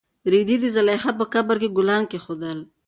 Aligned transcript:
رېدي 0.33 0.55
د 0.61 0.65
زلیخا 0.75 1.11
په 1.19 1.25
قبر 1.33 1.55
کې 1.61 1.69
ګلان 1.77 2.03
کېښودل. 2.11 2.59